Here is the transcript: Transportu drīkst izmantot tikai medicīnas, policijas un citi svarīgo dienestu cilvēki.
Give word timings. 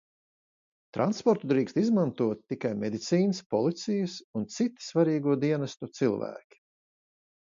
Transportu 0.97 1.49
drīkst 1.51 1.75
izmantot 1.81 2.39
tikai 2.53 2.71
medicīnas, 2.83 3.41
policijas 3.55 4.15
un 4.39 4.49
citi 4.55 4.85
svarīgo 4.89 5.37
dienestu 5.45 5.91
cilvēki. 5.99 6.61